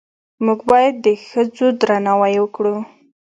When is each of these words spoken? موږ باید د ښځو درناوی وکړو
موږ 0.45 0.59
باید 0.71 0.95
د 1.05 1.07
ښځو 1.27 1.67
درناوی 1.81 2.35
وکړو 2.39 2.75